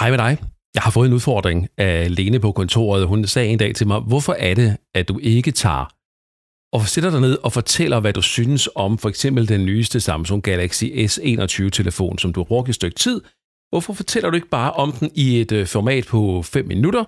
Hej 0.00 0.10
med 0.10 0.18
dig. 0.18 0.38
Jeg 0.74 0.82
har 0.82 0.90
fået 0.90 1.06
en 1.06 1.12
udfordring 1.12 1.68
af 1.78 2.16
Lene 2.16 2.40
på 2.40 2.52
kontoret. 2.52 3.06
Hun 3.06 3.26
sagde 3.26 3.48
en 3.48 3.58
dag 3.58 3.74
til 3.74 3.86
mig, 3.86 4.00
hvorfor 4.00 4.32
er 4.32 4.54
det, 4.54 4.76
at 4.94 5.08
du 5.08 5.18
ikke 5.18 5.50
tager 5.50 5.84
og 6.72 6.86
sætter 6.86 7.10
dig 7.10 7.20
ned 7.20 7.38
og 7.44 7.52
fortæller, 7.52 8.00
hvad 8.00 8.12
du 8.12 8.22
synes 8.22 8.68
om 8.74 8.98
for 8.98 9.08
eksempel 9.08 9.48
den 9.48 9.66
nyeste 9.66 10.00
Samsung 10.00 10.42
Galaxy 10.42 10.84
S21-telefon, 10.84 12.18
som 12.18 12.32
du 12.32 12.40
har 12.40 12.44
brugt 12.44 12.68
et 12.68 12.74
stykke 12.74 12.98
tid. 12.98 13.20
Hvorfor 13.70 13.92
fortæller 13.92 14.30
du 14.30 14.34
ikke 14.34 14.48
bare 14.48 14.72
om 14.72 14.92
den 14.92 15.10
i 15.14 15.40
et 15.40 15.52
øh, 15.52 15.66
format 15.66 16.06
på 16.06 16.42
5 16.42 16.66
minutter, 16.66 17.04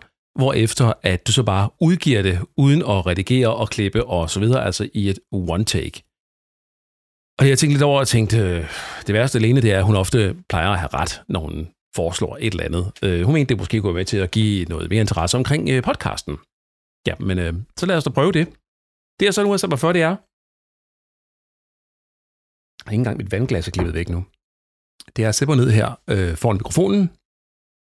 efter 0.55 0.93
at 1.03 1.27
du 1.27 1.33
så 1.33 1.43
bare 1.43 1.71
udgiver 1.81 2.23
det 2.23 2.39
uden 2.57 2.83
at 2.83 3.07
redigere 3.07 3.55
og 3.55 3.69
klippe 3.69 4.05
og 4.05 4.31
så 4.31 4.41
videre, 4.41 4.65
altså 4.65 4.89
i 4.95 5.09
et 5.09 5.19
one 5.33 5.65
take. 5.65 6.03
Og 7.39 7.49
jeg 7.49 7.59
tænkte 7.59 7.75
lidt 7.75 7.83
over 7.83 8.01
og 8.01 8.09
tænkte, 8.09 8.69
det 9.07 9.15
værste 9.15 9.39
alene, 9.39 9.61
det 9.61 9.73
er, 9.73 9.79
at 9.79 9.85
hun 9.85 9.97
ofte 9.97 10.37
plejer 10.49 10.71
at 10.71 10.79
have 10.79 10.95
ret, 10.95 11.23
når 11.29 11.41
hun 11.41 11.69
foreslår 11.97 12.37
et 12.41 12.53
eller 12.53 12.65
andet. 12.65 12.93
Øh, 13.05 13.23
hun 13.23 13.35
mente, 13.35 13.49
det 13.49 13.59
måske 13.59 13.81
kunne 13.81 13.95
være 13.95 14.01
med 14.01 14.05
til 14.05 14.17
at 14.17 14.31
give 14.31 14.65
noget 14.65 14.91
mere 14.91 15.01
interesse 15.01 15.37
omkring 15.37 15.69
øh, 15.71 15.83
podcasten. 15.83 16.37
Ja, 17.07 17.15
men 17.21 17.39
øh, 17.39 17.55
så 17.77 17.87
lad 17.87 17.97
os 17.97 18.05
da 18.05 18.11
prøve 18.11 18.33
det. 18.33 18.47
Det 19.21 19.29
er 19.29 19.33
så 19.33 19.43
nu 19.43 19.53
altså, 19.53 19.53
har 19.53 19.57
sat 19.57 19.71
mig 19.71 19.79
for, 19.79 19.93
det 19.93 20.03
er. 20.03 20.15
Jeg 22.79 22.87
har 22.87 22.93
ikke 22.93 23.01
engang 23.01 23.17
mit 23.17 23.33
vandglas 23.33 23.69
er 23.69 23.73
klippet 23.73 23.95
væk 23.95 24.09
nu. 24.09 24.25
Det 25.17 25.25
er 25.25 25.29
at 25.29 25.35
sætte 25.35 25.51
mig 25.55 25.65
ned 25.65 25.71
her 25.71 25.89
øh, 26.11 26.37
foran 26.37 26.57
mikrofonen, 26.57 27.11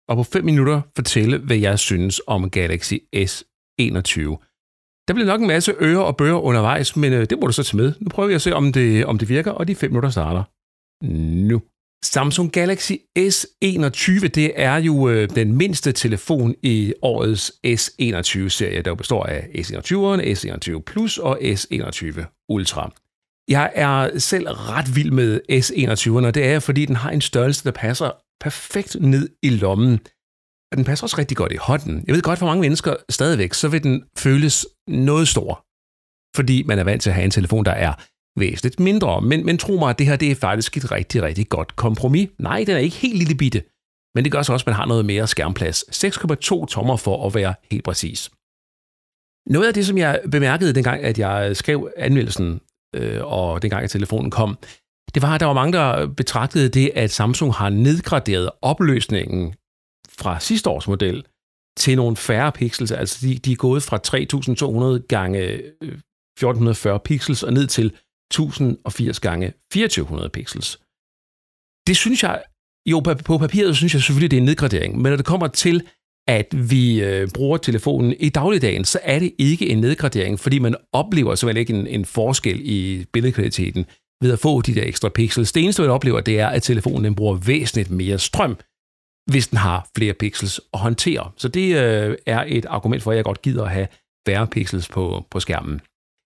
og 0.08 0.16
på 0.16 0.22
5 0.22 0.44
minutter 0.44 0.82
fortælle, 0.96 1.38
hvad 1.38 1.56
jeg 1.56 1.78
synes 1.78 2.20
om 2.26 2.50
Galaxy 2.50 2.94
S21. 3.16 4.20
Der 5.08 5.14
bliver 5.14 5.26
nok 5.26 5.40
en 5.40 5.46
masse 5.46 5.72
ører 5.80 6.00
og 6.00 6.16
bøger 6.16 6.38
undervejs, 6.38 6.96
men 6.96 7.12
øh, 7.12 7.26
det 7.30 7.38
må 7.38 7.46
du 7.46 7.52
så 7.52 7.62
tage 7.62 7.76
med. 7.76 7.94
Nu 8.00 8.08
prøver 8.08 8.28
jeg 8.28 8.34
at 8.34 8.42
se, 8.42 8.54
om 8.54 8.72
det, 8.72 9.06
om 9.06 9.18
det 9.18 9.28
virker, 9.28 9.50
og 9.50 9.68
de 9.68 9.74
5 9.74 9.90
minutter 9.90 10.10
starter 10.10 10.44
nu. 11.50 11.62
Samsung 12.04 12.52
Galaxy 12.52 12.92
S21, 13.18 14.28
det 14.28 14.52
er 14.56 14.76
jo 14.76 15.08
øh, 15.08 15.30
den 15.30 15.56
mindste 15.56 15.92
telefon 15.92 16.54
i 16.62 16.94
årets 17.02 17.52
S21-serie, 17.66 18.82
der 18.82 18.94
består 18.94 19.24
af 19.24 19.40
S21'eren, 19.40 20.20
S21 20.20 20.82
Plus 20.86 21.18
og 21.18 21.38
S21 21.40 22.44
Ultra. 22.48 22.92
Jeg 23.48 23.72
er 23.74 24.18
selv 24.18 24.46
ret 24.48 24.96
vild 24.96 25.10
med 25.10 25.40
S21'eren, 25.50 26.26
og 26.26 26.34
det 26.34 26.46
er 26.46 26.60
fordi 26.60 26.86
den 26.86 26.96
har 26.96 27.10
en 27.10 27.20
størrelse, 27.20 27.64
der 27.64 27.70
passer 27.70 28.10
perfekt 28.40 28.96
ned 29.00 29.28
i 29.42 29.48
lommen. 29.48 30.00
Og 30.72 30.76
den 30.76 30.84
passer 30.84 31.04
også 31.04 31.18
rigtig 31.18 31.36
godt 31.36 31.52
i 31.52 31.56
hånden. 31.56 32.04
Jeg 32.06 32.14
ved 32.14 32.22
godt, 32.22 32.38
for 32.38 32.46
mange 32.46 32.60
mennesker 32.60 32.96
stadigvæk, 33.08 33.54
så 33.54 33.68
vil 33.68 33.82
den 33.82 34.04
føles 34.18 34.66
noget 34.88 35.28
stor, 35.28 35.64
fordi 36.36 36.62
man 36.62 36.78
er 36.78 36.84
vant 36.84 37.02
til 37.02 37.10
at 37.10 37.14
have 37.14 37.24
en 37.24 37.30
telefon, 37.30 37.64
der 37.64 37.72
er 37.72 37.94
væsentligt 38.40 38.80
mindre. 38.80 39.20
Men, 39.20 39.46
men 39.46 39.58
tro 39.58 39.76
mig, 39.76 39.90
at 39.90 39.98
det 39.98 40.06
her 40.06 40.16
det 40.16 40.30
er 40.30 40.34
faktisk 40.34 40.76
et 40.76 40.92
rigtig, 40.92 41.22
rigtig 41.22 41.48
godt 41.48 41.76
kompromis. 41.76 42.28
Nej, 42.38 42.64
den 42.66 42.74
er 42.74 42.80
ikke 42.80 42.96
helt 42.96 43.18
lille 43.18 43.34
bitte, 43.34 43.62
men 44.14 44.24
det 44.24 44.32
gør 44.32 44.42
så 44.42 44.52
også, 44.52 44.64
at 44.64 44.66
man 44.66 44.76
har 44.76 44.86
noget 44.86 45.04
mere 45.04 45.26
skærmplads. 45.26 46.04
6,2 46.04 46.66
tommer 46.66 46.96
for 46.96 47.26
at 47.26 47.34
være 47.34 47.54
helt 47.70 47.84
præcis. 47.84 48.30
Noget 49.46 49.66
af 49.66 49.74
det, 49.74 49.86
som 49.86 49.98
jeg 49.98 50.20
bemærkede 50.30 50.74
dengang, 50.74 51.02
at 51.02 51.18
jeg 51.18 51.56
skrev 51.56 51.90
anmeldelsen, 51.96 52.60
øh, 52.96 53.24
og 53.24 53.62
dengang 53.62 53.84
at 53.84 53.90
telefonen 53.90 54.30
kom, 54.30 54.58
det 55.14 55.22
var, 55.22 55.34
at 55.34 55.40
der 55.40 55.46
var 55.46 55.52
mange, 55.52 55.72
der 55.72 56.06
betragtede 56.06 56.68
det, 56.68 56.90
at 56.94 57.10
Samsung 57.10 57.54
har 57.54 57.68
nedgraderet 57.70 58.50
opløsningen 58.62 59.54
fra 60.08 60.40
sidste 60.40 60.70
års 60.70 60.88
model 60.88 61.24
til 61.76 61.96
nogle 61.96 62.16
færre 62.16 62.52
pixels. 62.52 62.92
Altså 62.92 63.26
de, 63.26 63.38
de 63.38 63.52
er 63.52 63.56
gået 63.56 63.82
fra 63.82 63.98
3200 63.98 65.00
gange 65.00 65.40
øh, 65.82 65.98
1440 66.40 67.00
pixels 67.00 67.42
og 67.42 67.52
ned 67.52 67.66
til 67.66 67.92
1080 68.30 69.20
gange 69.20 69.52
2400 69.72 70.28
pixels. 70.28 70.80
Det 71.86 71.96
synes 71.96 72.22
jeg, 72.22 72.42
jo 72.86 73.00
på 73.24 73.38
papiret 73.38 73.76
synes 73.76 73.94
jeg 73.94 74.02
selvfølgelig, 74.02 74.30
det 74.30 74.36
er 74.36 74.40
en 74.40 74.46
nedgradering, 74.46 74.96
men 74.96 75.10
når 75.10 75.16
det 75.16 75.26
kommer 75.26 75.46
til, 75.46 75.82
at 76.28 76.70
vi 76.70 77.02
øh, 77.02 77.28
bruger 77.34 77.58
telefonen 77.58 78.14
i 78.20 78.28
dagligdagen, 78.28 78.84
så 78.84 78.98
er 79.02 79.18
det 79.18 79.32
ikke 79.38 79.68
en 79.68 79.78
nedgradering, 79.80 80.40
fordi 80.40 80.58
man 80.58 80.74
oplever 80.92 81.34
så 81.34 81.48
ikke 81.48 81.72
en, 81.72 81.86
en 81.86 82.04
forskel 82.04 82.60
i 82.64 83.04
billedkvaliteten 83.12 83.86
ved 84.22 84.32
at 84.32 84.38
få 84.38 84.60
de 84.60 84.74
der 84.74 84.82
ekstra 84.86 85.08
pixels. 85.08 85.52
Det 85.52 85.62
eneste, 85.62 85.82
man 85.82 85.90
oplever, 85.90 86.20
det 86.20 86.40
er, 86.40 86.48
at 86.48 86.62
telefonen 86.62 87.04
den 87.04 87.14
bruger 87.14 87.34
væsentligt 87.34 87.90
mere 87.90 88.18
strøm, 88.18 88.58
hvis 89.30 89.48
den 89.48 89.58
har 89.58 89.88
flere 89.96 90.14
pixels 90.14 90.60
at 90.74 90.80
håndtere. 90.80 91.30
Så 91.36 91.48
det 91.48 91.76
øh, 91.76 92.16
er 92.26 92.44
et 92.46 92.66
argument 92.66 93.02
for, 93.02 93.10
at 93.10 93.16
jeg 93.16 93.24
godt 93.24 93.42
gider 93.42 93.64
at 93.64 93.70
have 93.70 93.88
færre 94.26 94.46
pixels 94.46 94.88
på, 94.88 95.26
på 95.30 95.40
skærmen. 95.40 95.80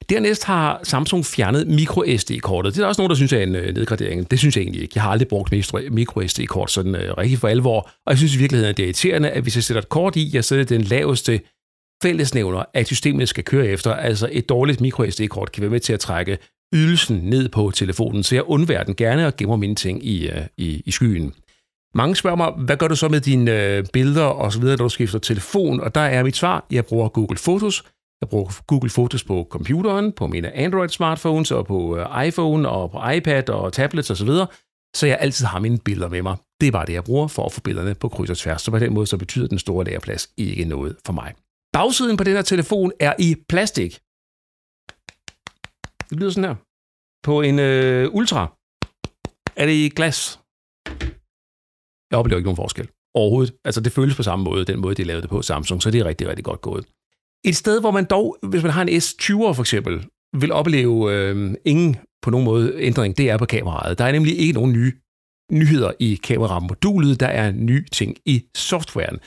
Dernæst 0.08 0.44
har 0.44 0.80
Samsung 0.82 1.26
fjernet 1.26 1.66
microSD-kortet. 1.66 2.74
Det 2.74 2.82
er 2.82 2.86
også 2.86 3.00
nogen, 3.00 3.10
der 3.10 3.16
synes 3.16 3.32
er 3.32 3.42
en 3.42 3.54
øh, 3.54 3.74
nedgradering. 3.74 4.30
Det 4.30 4.38
synes 4.38 4.56
jeg 4.56 4.62
egentlig 4.62 4.82
ikke. 4.82 4.92
Jeg 4.94 5.02
har 5.02 5.10
aldrig 5.10 5.28
brugt 5.28 5.52
microSD-kort 5.90 6.70
sådan 6.70 6.94
øh, 6.94 7.14
rigtig 7.18 7.38
for 7.38 7.48
alvor. 7.48 7.80
Og 7.80 8.10
jeg 8.10 8.18
synes 8.18 8.34
i 8.34 8.38
virkeligheden, 8.38 8.70
at 8.70 8.76
det 8.76 8.82
er 8.82 8.86
irriterende, 8.86 9.30
at 9.30 9.42
hvis 9.42 9.56
jeg 9.56 9.64
sætter 9.64 9.80
et 9.80 9.88
kort 9.88 10.16
i, 10.16 10.30
jeg 10.32 10.44
sætter 10.44 10.64
den 10.64 10.82
laveste 10.82 11.40
fællesnævner, 12.02 12.64
at 12.74 12.86
systemet 12.86 13.28
skal 13.28 13.44
køre 13.44 13.66
efter. 13.66 13.94
Altså 13.94 14.28
et 14.32 14.48
dårligt 14.48 14.80
microSD-kort 14.80 15.52
kan 15.52 15.60
være 15.60 15.70
med 15.70 15.80
til 15.80 15.92
at 15.92 16.00
trække 16.00 16.38
ydelsen 16.74 17.16
ned 17.16 17.48
på 17.48 17.70
telefonen, 17.74 18.22
så 18.22 18.34
jeg 18.34 18.44
undværer 18.44 18.84
den 18.84 18.94
gerne 18.94 19.26
og 19.26 19.36
gemmer 19.36 19.56
mine 19.56 19.74
ting 19.74 20.06
i, 20.06 20.28
øh, 20.28 20.46
i, 20.56 20.82
i 20.86 20.90
skyen. 20.90 21.34
Mange 21.94 22.16
spørger 22.16 22.36
mig, 22.36 22.50
hvad 22.50 22.76
gør 22.76 22.88
du 22.88 22.96
så 22.96 23.08
med 23.08 23.20
dine 23.20 23.62
øh, 23.62 23.84
billeder 23.92 24.24
og 24.24 24.52
så 24.52 24.60
videre, 24.60 24.76
når 24.76 24.84
du 24.84 24.88
skifter 24.88 25.18
telefon? 25.18 25.80
Og 25.80 25.94
der 25.94 26.00
er 26.00 26.22
mit 26.22 26.36
svar, 26.36 26.66
jeg 26.70 26.84
bruger 26.84 27.08
Google 27.08 27.38
Fotos. 27.38 27.84
Jeg 28.24 28.30
bruger 28.30 28.62
Google 28.66 28.90
Fotos 28.90 29.24
på 29.24 29.46
computeren, 29.50 30.12
på 30.12 30.26
mine 30.26 30.52
Android-smartphones 30.52 31.50
og 31.52 31.66
på 31.66 31.96
øh, 31.98 32.26
iPhone 32.26 32.68
og 32.68 32.90
på 32.90 33.10
iPad 33.10 33.50
og 33.50 33.72
tablets 33.72 34.10
osv., 34.10 34.26
så, 34.26 34.46
så 34.96 35.06
jeg 35.06 35.18
altid 35.20 35.46
har 35.46 35.58
mine 35.58 35.78
billeder 35.78 36.08
med 36.08 36.22
mig. 36.22 36.36
Det 36.60 36.66
er 36.66 36.72
bare 36.72 36.86
det, 36.86 36.92
jeg 36.92 37.04
bruger 37.04 37.28
for 37.28 37.46
at 37.46 37.52
få 37.52 37.60
billederne 37.60 37.94
på 37.94 38.08
kryds 38.08 38.30
og 38.30 38.38
tværs. 38.38 38.62
Så 38.62 38.70
på 38.70 38.78
den 38.78 38.94
måde 38.94 39.06
så 39.06 39.18
betyder 39.18 39.48
den 39.48 39.58
store 39.58 39.84
lagerplads 39.84 40.28
ikke 40.36 40.64
noget 40.64 40.96
for 41.06 41.12
mig. 41.12 41.34
Bagsiden 41.72 42.16
på 42.16 42.24
den 42.24 42.34
her 42.34 42.42
telefon 42.42 42.92
er 43.00 43.14
i 43.18 43.36
plastik. 43.48 43.92
Det 46.10 46.18
lyder 46.18 46.30
sådan 46.30 46.48
her. 46.48 46.56
På 47.22 47.40
en 47.40 47.58
øh, 47.58 48.14
Ultra 48.14 48.42
er 49.56 49.66
det 49.66 49.72
i 49.72 49.88
glas. 49.88 50.40
Jeg 52.10 52.18
oplever 52.18 52.38
ikke 52.38 52.46
nogen 52.46 52.62
forskel 52.64 52.88
overhovedet. 53.14 53.54
Altså 53.64 53.80
det 53.80 53.92
føles 53.92 54.16
på 54.16 54.22
samme 54.22 54.44
måde, 54.44 54.64
den 54.64 54.80
måde, 54.80 54.94
de 54.94 55.04
lavede 55.04 55.22
det 55.22 55.30
på 55.30 55.42
Samsung, 55.42 55.82
så 55.82 55.90
det 55.90 56.00
er 56.00 56.04
rigtig, 56.04 56.28
rigtig 56.28 56.44
godt 56.44 56.60
gået. 56.60 56.84
Et 57.44 57.56
sted, 57.56 57.80
hvor 57.80 57.90
man 57.90 58.04
dog, 58.04 58.36
hvis 58.42 58.62
man 58.62 58.72
har 58.72 58.82
en 58.82 58.88
S20'er 58.88 59.52
for 59.52 59.60
eksempel, 59.60 60.06
vil 60.40 60.52
opleve 60.52 61.12
øh, 61.12 61.54
ingen 61.64 61.96
på 62.22 62.30
nogen 62.30 62.44
måde 62.44 62.74
ændring, 62.78 63.18
det 63.18 63.30
er 63.30 63.36
på 63.36 63.46
kameraet. 63.46 63.98
Der 63.98 64.04
er 64.04 64.12
nemlig 64.12 64.38
ikke 64.38 64.52
nogen 64.52 64.72
nye 64.72 64.92
nyheder 65.52 65.92
i 66.00 66.20
kameramodulet, 66.24 67.20
der 67.20 67.26
er 67.26 67.52
nye 67.52 67.84
ting 67.92 68.16
i 68.26 68.42
softwaren. 68.56 69.18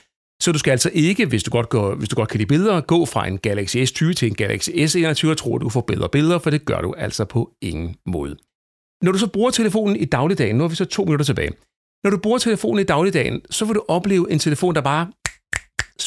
Så 0.41 0.51
du 0.51 0.59
skal 0.59 0.71
altså 0.71 0.91
ikke, 0.93 1.25
hvis 1.25 1.43
du 1.43 1.51
godt, 1.51 1.69
går, 1.69 1.95
hvis 1.95 2.09
du 2.09 2.15
godt 2.15 2.29
kan 2.29 2.37
lide 2.37 2.47
billeder, 2.47 2.81
gå 2.81 3.05
fra 3.05 3.27
en 3.27 3.37
Galaxy 3.37 3.77
S20 3.77 4.13
til 4.13 4.27
en 4.27 4.35
Galaxy 4.35 4.69
S21 4.69 5.29
og 5.29 5.37
tro, 5.37 5.55
at 5.55 5.61
du 5.61 5.69
får 5.69 5.81
bedre 5.81 6.09
billeder, 6.09 6.39
for 6.39 6.49
det 6.49 6.65
gør 6.65 6.81
du 6.81 6.93
altså 6.97 7.25
på 7.25 7.51
ingen 7.61 7.95
måde. 8.05 8.35
Når 9.01 9.11
du 9.11 9.17
så 9.17 9.27
bruger 9.27 9.51
telefonen 9.51 9.95
i 9.95 10.05
dagligdagen, 10.05 10.55
nu 10.55 10.63
har 10.63 10.69
vi 10.69 10.75
så 10.75 10.85
to 10.85 11.03
minutter 11.03 11.25
tilbage, 11.25 11.51
når 12.03 12.09
du 12.09 12.17
bruger 12.17 12.37
telefonen 12.37 12.79
i 12.79 12.83
dagligdagen, 12.83 13.41
så 13.49 13.65
vil 13.65 13.75
du 13.75 13.83
opleve 13.87 14.31
en 14.31 14.39
telefon, 14.39 14.75
der 14.75 14.81
bare 14.81 15.11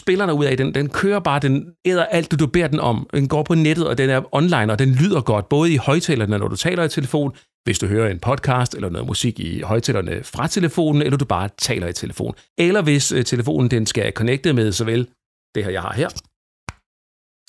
spiller 0.00 0.32
ud 0.32 0.44
af 0.44 0.56
den. 0.56 0.74
Den 0.74 0.88
kører 0.88 1.20
bare, 1.20 1.40
den 1.40 1.74
æder 1.84 2.04
alt, 2.04 2.40
du 2.40 2.46
beder 2.46 2.68
den 2.68 2.80
om. 2.80 3.08
Den 3.14 3.28
går 3.28 3.42
på 3.42 3.54
nettet, 3.54 3.88
og 3.88 3.98
den 3.98 4.10
er 4.10 4.34
online, 4.34 4.72
og 4.72 4.78
den 4.78 4.94
lyder 4.94 5.20
godt, 5.20 5.48
både 5.48 5.72
i 5.72 5.76
højtalerne, 5.76 6.38
når 6.38 6.48
du 6.48 6.56
taler 6.56 6.84
i 6.84 6.88
telefon, 6.88 7.36
hvis 7.64 7.78
du 7.78 7.86
hører 7.86 8.10
en 8.10 8.18
podcast 8.18 8.74
eller 8.74 8.88
noget 8.88 9.06
musik 9.06 9.40
i 9.40 9.60
højtalerne 9.60 10.24
fra 10.24 10.46
telefonen, 10.46 11.02
eller 11.02 11.18
du 11.18 11.24
bare 11.24 11.48
taler 11.58 11.88
i 11.88 11.92
telefon. 11.92 12.34
Eller 12.58 12.82
hvis 12.82 13.12
øh, 13.12 13.24
telefonen 13.24 13.70
den 13.70 13.86
skal 13.86 14.12
connecte 14.12 14.52
med 14.52 14.72
såvel 14.72 15.08
det 15.54 15.64
her, 15.64 15.70
jeg 15.70 15.82
har 15.82 15.92
her, 15.92 16.08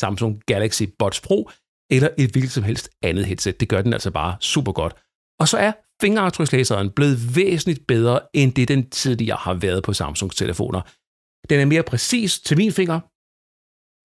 Samsung 0.01 0.41
Galaxy 0.47 0.83
Buds 0.99 1.21
Pro, 1.21 1.49
eller 1.91 2.09
et 2.17 2.31
hvilket 2.31 2.51
som 2.51 2.63
helst 2.63 2.89
andet 3.03 3.25
headset. 3.25 3.59
Det 3.59 3.69
gør 3.69 3.81
den 3.81 3.93
altså 3.93 4.11
bare 4.11 4.35
super 4.39 4.71
godt. 4.71 4.93
Og 5.39 5.47
så 5.47 5.57
er 5.57 5.71
fingeraftrykslæseren 6.01 6.89
blevet 6.89 7.35
væsentligt 7.35 7.87
bedre, 7.87 8.19
end 8.33 8.53
det 8.53 8.67
den 8.67 8.89
tidligere 8.89 9.37
har 9.37 9.53
været 9.53 9.83
på 9.83 9.93
Samsungs 9.93 10.35
telefoner. 10.35 10.81
Den 11.49 11.59
er 11.59 11.65
mere 11.65 11.83
præcis 11.83 12.39
til 12.39 12.57
min 12.57 12.71
finger, 12.71 12.99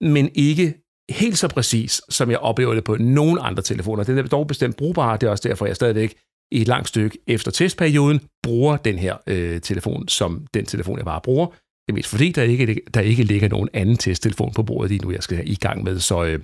men 0.05 0.31
ikke 0.35 0.75
helt 1.11 1.39
så 1.39 1.49
præcis, 1.49 2.03
som 2.09 2.31
jeg 2.31 2.39
oplever 2.39 2.75
det 2.75 2.85
på 2.85 2.97
nogen 2.97 3.39
andre 3.41 3.63
telefoner. 3.63 4.05
Den 4.05 4.19
er 4.19 4.23
dog 4.23 4.47
bestemt 4.47 4.77
brugbar, 4.77 5.17
det 5.17 5.27
er 5.27 5.31
også 5.31 5.49
derfor, 5.49 5.67
jeg 5.67 5.77
stadigvæk 5.77 6.15
i 6.53 6.61
et 6.61 6.69
langt 6.69 6.89
stykke 6.89 7.19
efter 7.27 7.51
testperioden 7.51 8.21
bruger 8.43 8.77
den 8.77 8.99
her 8.99 9.17
øh, 9.27 9.61
telefon 9.61 10.09
som 10.09 10.47
den 10.55 10.65
telefon, 10.67 10.99
jeg 10.99 11.05
bare 11.05 11.21
bruger. 11.21 11.47
Det 11.47 11.93
er 11.93 11.95
mest 11.95 12.09
fordi, 12.09 12.33
der 12.33 12.43
ikke, 12.43 12.81
der 12.95 13.01
ikke 13.01 13.23
ligger 13.23 13.49
nogen 13.49 13.69
anden 13.73 13.97
testtelefon 13.97 14.53
på 14.53 14.63
bordet 14.63 14.91
lige 14.91 15.03
nu, 15.03 15.13
jeg 15.13 15.23
skal 15.23 15.49
i 15.49 15.55
gang 15.55 15.85
med. 15.85 15.99
Så, 15.99 16.25
øh, 16.25 16.41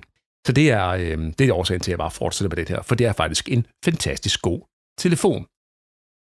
så 0.47 0.53
det, 0.53 0.71
er, 0.71 0.87
øh, 0.87 1.33
det 1.39 1.41
er 1.41 1.53
årsagen 1.53 1.81
til, 1.81 1.91
at 1.91 1.93
jeg 1.93 1.97
bare 1.97 2.11
fortsætter 2.11 2.55
med 2.55 2.65
det 2.65 2.69
her, 2.69 2.81
for 2.81 2.95
det 2.95 3.07
er 3.07 3.13
faktisk 3.13 3.49
en 3.49 3.65
fantastisk 3.85 4.41
god 4.41 4.61
telefon. 4.99 5.45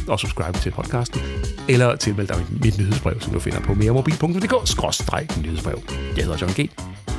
og 0.09 0.21
subscribe 0.21 0.59
til 0.59 0.71
podcasten, 0.71 1.21
eller 1.69 1.97
tilmelde 1.97 2.35
dig 2.35 2.43
mit 2.63 2.79
nyhedsbrev, 2.79 3.21
som 3.21 3.33
du 3.33 3.41
finder 3.41 3.61
på 3.61 3.75
meremobil.dk-nyhedsbrev. 3.75 5.79
Jeg 6.17 6.25
hedder 6.25 6.39
John 6.41 6.53
G. 6.53 6.71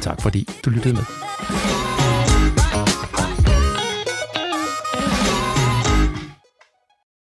Tak 0.02 0.22
fordi 0.22 0.50
du 0.66 0.70
lyttede 0.70 0.94
med. 0.94 1.04